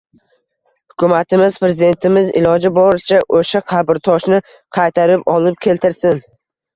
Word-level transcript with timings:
Hukumatimiz, 0.91 1.57
prezidentimiz 1.63 2.31
iloji 2.41 2.71
boricha 2.77 3.19
o‘sha 3.41 3.61
qabrtoshni 3.73 4.39
qaytarib 4.79 5.29
olib 5.35 5.61
keltirsin. 5.67 6.19